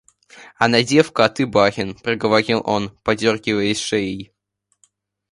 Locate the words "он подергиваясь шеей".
2.65-4.33